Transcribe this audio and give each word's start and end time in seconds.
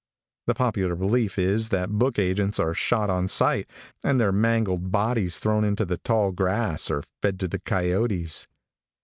"The 0.47 0.55
popular 0.55 0.95
belief 0.95 1.37
is 1.37 1.69
that 1.69 1.91
book 1.91 2.17
agents 2.17 2.59
are 2.59 2.73
shot 2.73 3.11
on 3.11 3.27
sight 3.27 3.69
and 4.03 4.19
their 4.19 4.31
mangled 4.31 4.91
bodies 4.91 5.37
thrown 5.37 5.63
into 5.63 5.85
the 5.85 5.97
tall 5.97 6.31
grass 6.31 6.89
or 6.89 7.03
fed 7.21 7.39
to 7.41 7.47
the 7.47 7.59
coyotes. 7.59 8.47